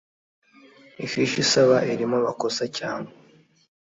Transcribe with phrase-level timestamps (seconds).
[1.05, 3.11] ifishi isaba irimo amakosa cyangwa